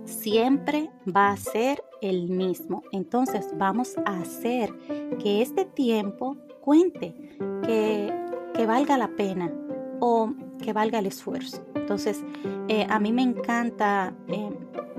[0.05, 2.84] siempre va a ser el mismo.
[2.91, 4.74] Entonces vamos a hacer
[5.20, 7.16] que este tiempo cuente,
[7.64, 8.14] que,
[8.53, 9.51] que valga la pena
[9.99, 11.66] o que valga el esfuerzo.
[11.76, 12.24] Entonces,
[12.68, 14.49] eh, a mí me encanta, eh,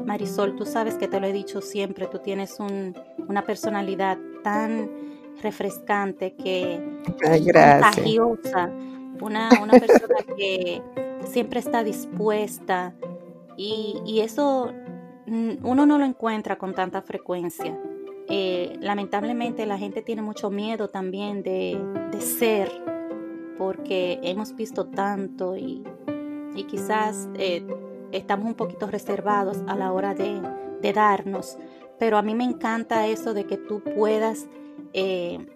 [0.04, 2.94] Marisol, tú sabes que te lo he dicho siempre, tú tienes un,
[3.28, 4.90] una personalidad tan
[5.42, 8.70] refrescante que contagiosa,
[9.20, 10.82] una, una persona que
[11.24, 12.94] siempre está dispuesta
[13.57, 14.72] y, y, eso
[15.26, 17.78] mm, uno no lo encuentra con tanta frecuencia.
[18.28, 21.80] Eh, lamentablemente la gente tiene mucho miedo también de,
[22.11, 22.70] de ser
[23.59, 25.82] porque hemos visto tanto y,
[26.54, 27.66] y quizás eh,
[28.12, 30.40] estamos un poquito reservados a la hora de,
[30.80, 31.59] de, darnos.
[31.98, 34.46] Pero a mí me encanta eso de que tú puedas
[34.92, 35.46] eh,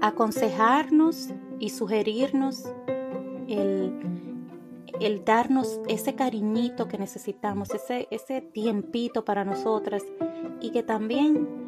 [0.00, 2.64] aconsejarnos y sugerirnos
[3.48, 3.92] el,
[5.00, 10.02] el, darnos ese cariñito que necesitamos, ese, ese tiempito para nosotras
[10.60, 11.65] y que también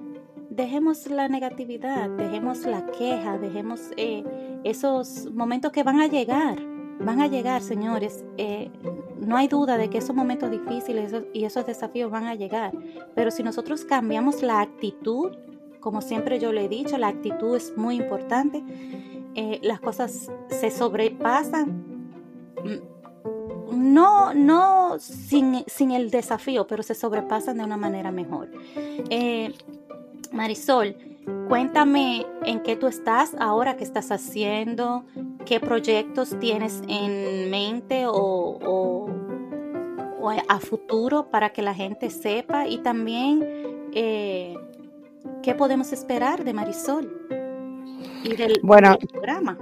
[0.51, 4.24] dejemos la negatividad, dejemos la queja, dejemos eh,
[4.64, 6.59] esos momentos que van a llegar,
[7.01, 8.24] van a llegar, señores.
[8.36, 8.70] Eh,
[9.18, 12.72] no hay duda de que esos momentos difíciles y esos desafíos van a llegar,
[13.14, 15.36] pero si nosotros cambiamos la actitud,
[15.80, 18.62] como siempre yo le he dicho, la actitud es muy importante.
[19.34, 21.84] Eh, las cosas se sobrepasan,
[22.64, 22.99] mm,
[23.94, 28.51] no, no sin, sin, el desafío, pero se sobrepasan de una manera mejor.
[30.33, 30.97] Marisol,
[31.49, 35.05] cuéntame en qué tú estás ahora, qué estás haciendo,
[35.45, 39.09] qué proyectos tienes en mente o, o,
[40.49, 43.43] a futuro para que la gente sepa y también
[43.95, 44.55] eh,
[45.43, 47.11] ¿Qué podemos esperar de Marisol
[48.24, 49.57] y del, bueno, programa?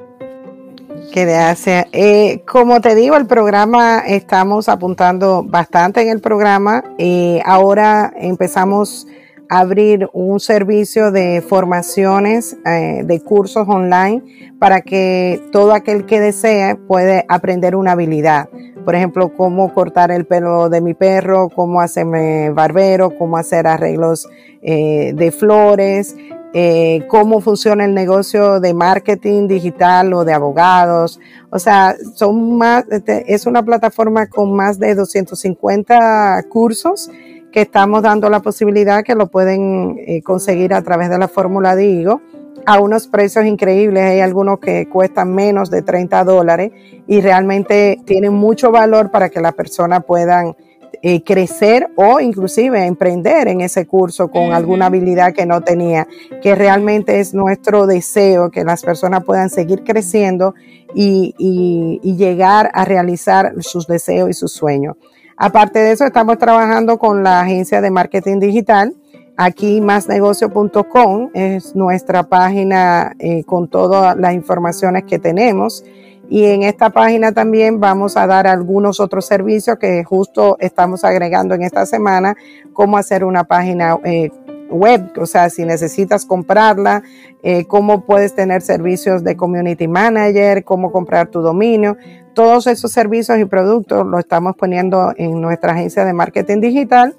[1.14, 1.86] Gracias.
[1.92, 6.82] Eh, como te digo, el programa estamos apuntando bastante en el programa.
[6.98, 9.06] Eh, ahora empezamos
[9.48, 14.22] abrir un servicio de formaciones, eh, de cursos online
[14.58, 18.48] para que todo aquel que desee puede aprender una habilidad.
[18.84, 24.28] Por ejemplo, cómo cortar el pelo de mi perro, cómo hacerme barbero, cómo hacer arreglos
[24.62, 26.14] eh, de flores,
[26.54, 31.20] eh, cómo funciona el negocio de marketing digital o de abogados.
[31.50, 37.10] O sea, son más, este, es una plataforma con más de 250 cursos
[37.56, 41.74] que estamos dando la posibilidad que lo pueden eh, conseguir a través de la fórmula
[41.74, 42.20] DIGO
[42.66, 44.02] a unos precios increíbles.
[44.02, 46.72] Hay algunos que cuestan menos de 30 dólares
[47.06, 50.54] y realmente tienen mucho valor para que la persona puedan
[51.00, 56.06] eh, crecer o inclusive emprender en ese curso con alguna habilidad que no tenía,
[56.42, 60.54] que realmente es nuestro deseo que las personas puedan seguir creciendo
[60.94, 64.96] y, y, llegar a realizar sus deseos y sus sueños.
[65.36, 68.94] Aparte de eso, estamos trabajando con la agencia de marketing digital.
[69.36, 75.84] Aquí másnegocio.com es nuestra página eh, con todas las informaciones que tenemos.
[76.30, 81.54] Y en esta página también vamos a dar algunos otros servicios que justo estamos agregando
[81.54, 82.34] en esta semana,
[82.72, 84.30] cómo hacer una página eh,
[84.70, 87.02] web, o sea, si necesitas comprarla,
[87.42, 91.96] eh, cómo puedes tener servicios de community manager, cómo comprar tu dominio.
[92.34, 97.16] Todos esos servicios y productos los estamos poniendo en nuestra agencia de marketing digital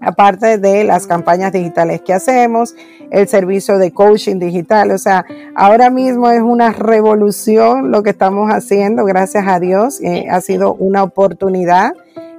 [0.00, 2.74] aparte de las campañas digitales que hacemos,
[3.10, 4.90] el servicio de coaching digital.
[4.90, 10.00] O sea, ahora mismo es una revolución lo que estamos haciendo, gracias a Dios.
[10.00, 11.92] Eh, ha sido una oportunidad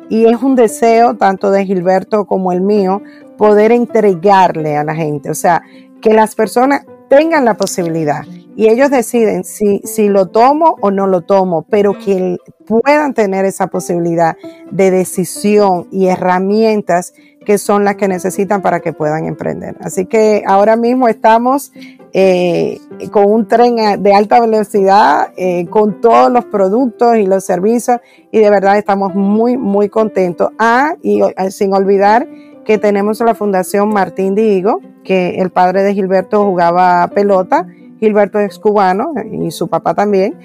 [0.10, 3.02] y es un deseo tanto de Gilberto como el mío
[3.42, 5.32] poder entregarle a la gente.
[5.32, 5.64] O sea,
[6.00, 8.24] que las personas tengan la posibilidad
[8.56, 12.38] y ellos deciden si, si lo tomo o no lo tomo, pero que
[12.68, 14.38] puedan tener esa posibilidad
[14.70, 19.76] de decisión y herramientas que son las que necesitan para que puedan emprender.
[19.82, 21.72] Así que ahora mismo estamos
[22.14, 22.80] eh,
[23.10, 27.98] con un tren de alta velocidad, eh, con todos los productos y los servicios
[28.32, 30.52] y de verdad estamos muy, muy contentos.
[30.60, 32.28] Ah, y sin olvidar
[32.66, 37.68] que tenemos la Fundación Martín Digo, que el padre de Gilberto jugaba pelota,
[38.00, 40.38] Gilberto es cubano y su papá también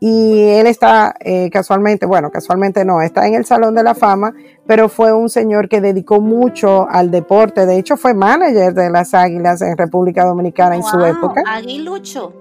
[0.00, 4.32] y él está eh, casualmente, bueno, casualmente no, está en el Salón de la Fama,
[4.66, 7.66] pero fue un señor que dedicó mucho al deporte.
[7.66, 11.42] De hecho, fue manager de las Águilas en República Dominicana en su época.
[11.46, 12.32] Aguilucho.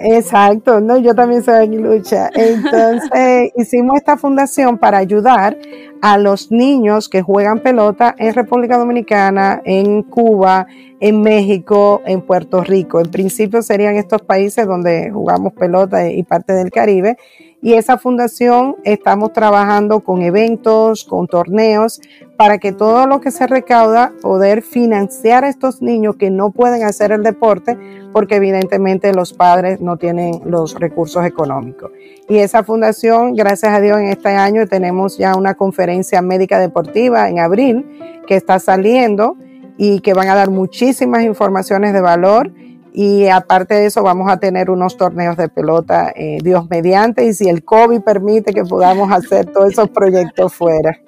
[0.00, 2.30] Exacto, no, yo también soy aguilucha.
[2.34, 5.58] Entonces, hicimos esta fundación para ayudar
[6.00, 10.66] a los niños que juegan pelota en República Dominicana, en Cuba,
[11.00, 13.00] en México, en Puerto Rico.
[13.00, 17.16] En principio serían estos países donde jugamos pelota y parte del Caribe.
[17.60, 22.00] Y esa fundación estamos trabajando con eventos, con torneos,
[22.36, 26.84] para que todo lo que se recauda poder financiar a estos niños que no pueden
[26.84, 27.76] hacer el deporte
[28.12, 31.90] porque evidentemente los padres no tienen los recursos económicos.
[32.28, 37.28] Y esa fundación, gracias a Dios, en este año tenemos ya una conferencia médica deportiva
[37.28, 39.36] en abril que está saliendo
[39.76, 42.52] y que van a dar muchísimas informaciones de valor.
[43.00, 47.32] Y aparte de eso, vamos a tener unos torneos de pelota, eh, Dios mediante, y
[47.32, 51.00] si el COVID permite que podamos hacer todos esos proyectos fuera.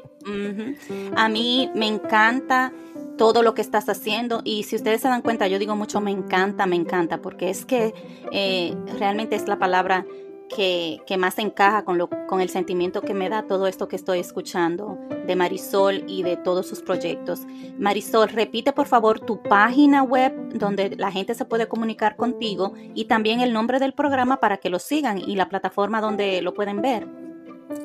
[1.17, 2.73] A mí me encanta
[3.19, 6.13] todo lo que estás haciendo y si ustedes se dan cuenta, yo digo mucho me
[6.13, 7.93] encanta, me encanta, porque es que
[8.31, 10.07] eh, realmente es la palabra
[10.55, 14.19] que, más encaja con, lo, con el sentimiento que me da todo esto que estoy
[14.19, 17.41] escuchando de Marisol y de todos sus proyectos.
[17.79, 23.05] Marisol, repite por favor tu página web donde la gente se puede comunicar contigo y
[23.07, 26.83] también el nombre del programa para que lo sigan y la plataforma donde lo pueden
[26.83, 27.07] ver.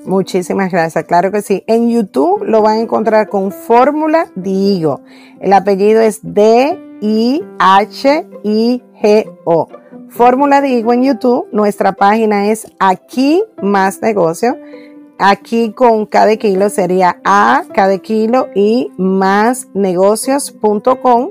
[0.04, 1.64] Muchísimas gracias, claro que sí.
[1.68, 5.02] En YouTube lo van a encontrar con Fórmula Digo.
[5.40, 6.66] El apellido es D-I-H-I-G-O.
[10.10, 11.48] Fórmula Digo en YouTube.
[11.52, 14.58] Nuestra página es Aquí Más Negocio.
[15.18, 21.30] Aquí con cada kilo sería A cada kilo y más negocios.com.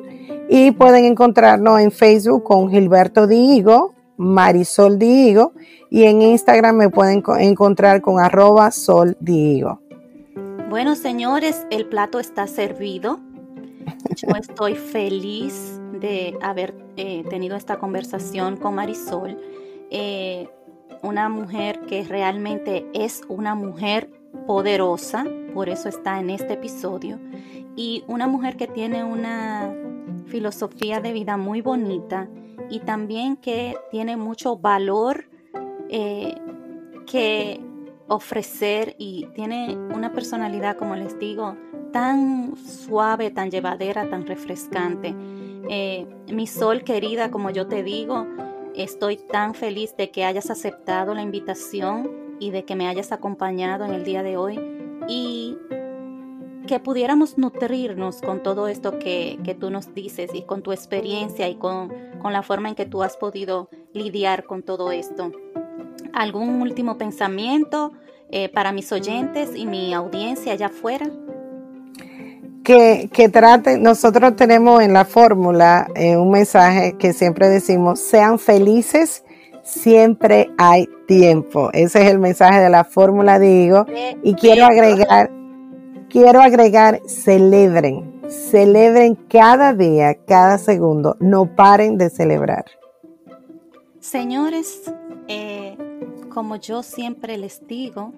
[0.49, 5.53] Y pueden encontrarnos en Facebook con Gilberto Digo, Marisol Digo
[5.91, 9.17] y en Instagram me pueden encontrar con arroba sol.
[10.69, 13.21] Bueno, señores, el plato está servido.
[14.17, 19.39] Yo estoy feliz de haber eh, tenido esta conversación con Marisol.
[19.91, 20.49] Eh,
[21.03, 24.11] una mujer que realmente es una mujer
[24.47, 27.19] poderosa, por eso está en este episodio,
[27.77, 29.75] y una mujer que tiene una
[30.27, 32.29] filosofía de vida muy bonita
[32.71, 35.29] y también que tiene mucho valor
[35.89, 36.35] eh,
[37.07, 37.61] que
[38.09, 41.57] ofrecer y tiene una personalidad, como les digo,
[41.95, 45.15] tan suave, tan llevadera, tan refrescante.
[45.71, 48.27] Eh, mi sol querida, como yo te digo,
[48.75, 53.85] estoy tan feliz de que hayas aceptado la invitación y de que me hayas acompañado
[53.85, 54.59] en el día de hoy
[55.07, 55.57] y
[56.67, 61.55] que pudiéramos nutrirnos con todo esto que, tú nos dices y con tu experiencia y
[61.55, 61.93] con,
[62.25, 65.31] la forma en que tú has podido lidiar con todo esto.
[66.13, 67.93] ¿Algún último pensamiento
[68.31, 71.09] eh, para mis oyentes y mi audiencia allá afuera?
[72.65, 78.39] Que, que trate, nosotros tenemos en la fórmula eh, un mensaje que siempre decimos, sean
[78.39, 79.23] felices,
[79.63, 81.71] siempre hay tiempo.
[81.75, 83.85] Ese es el mensaje de la fórmula, digo.
[84.23, 85.31] Y quiero agregar
[86.15, 92.67] quiero agregar, celebren, celebren cada día, cada segundo, no paren de celebrar.
[93.99, 94.93] Señores,
[95.27, 95.77] eh,
[96.29, 98.13] como yo siempre les digo,